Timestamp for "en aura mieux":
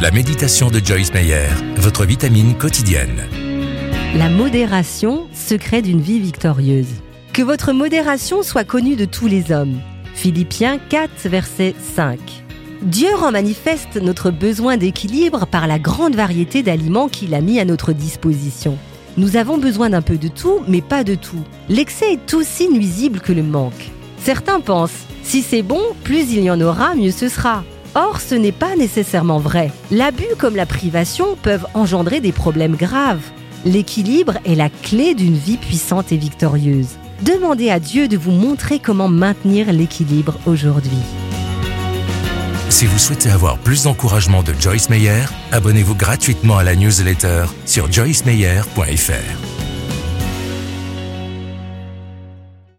26.50-27.10